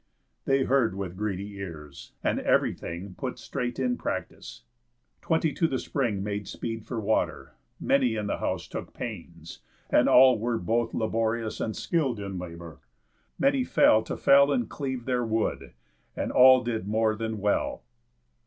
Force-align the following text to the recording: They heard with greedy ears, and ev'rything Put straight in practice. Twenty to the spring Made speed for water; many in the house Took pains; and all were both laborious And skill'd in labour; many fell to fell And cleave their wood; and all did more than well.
They 0.45 0.63
heard 0.63 0.95
with 0.95 1.15
greedy 1.15 1.57
ears, 1.59 2.13
and 2.23 2.39
ev'rything 2.39 3.13
Put 3.19 3.37
straight 3.37 3.77
in 3.77 3.97
practice. 3.99 4.63
Twenty 5.21 5.53
to 5.53 5.67
the 5.67 5.77
spring 5.77 6.23
Made 6.23 6.47
speed 6.47 6.87
for 6.87 6.99
water; 6.99 7.53
many 7.79 8.15
in 8.15 8.25
the 8.25 8.39
house 8.39 8.67
Took 8.67 8.95
pains; 8.95 9.59
and 9.91 10.09
all 10.09 10.39
were 10.39 10.57
both 10.57 10.95
laborious 10.95 11.61
And 11.61 11.75
skill'd 11.75 12.19
in 12.19 12.39
labour; 12.39 12.79
many 13.37 13.63
fell 13.63 14.01
to 14.05 14.17
fell 14.17 14.51
And 14.51 14.67
cleave 14.67 15.05
their 15.05 15.23
wood; 15.23 15.73
and 16.15 16.31
all 16.31 16.63
did 16.63 16.87
more 16.87 17.15
than 17.15 17.37
well. 17.37 17.83